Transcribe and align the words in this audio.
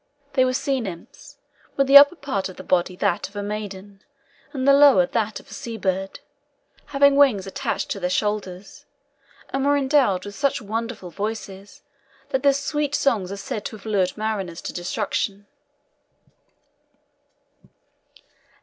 They 0.33 0.43
were 0.45 0.53
sea 0.55 0.81
nymphs, 0.81 1.37
with 1.75 1.85
the 1.85 1.95
upper 1.99 2.15
part 2.15 2.49
of 2.49 2.57
the 2.57 2.63
body 2.63 2.95
that 2.95 3.29
of 3.29 3.35
a 3.35 3.43
maiden 3.43 4.01
and 4.51 4.67
the 4.67 4.73
lower 4.73 5.05
that 5.05 5.39
of 5.39 5.51
a 5.51 5.53
sea 5.53 5.77
bird, 5.77 6.21
having 6.87 7.15
wings 7.15 7.45
attached 7.45 7.91
to 7.91 7.99
their 7.99 8.09
shoulders, 8.09 8.85
and 9.51 9.63
were 9.63 9.77
endowed 9.77 10.25
with 10.25 10.33
such 10.33 10.59
wonderful 10.59 11.11
voices, 11.11 11.83
that 12.29 12.41
their 12.41 12.51
sweet 12.53 12.95
songs 12.95 13.31
are 13.31 13.37
said 13.37 13.63
to 13.65 13.77
have 13.77 13.85
lured 13.85 14.17
mariners 14.17 14.59
to 14.63 14.73
destruction. 14.73 15.45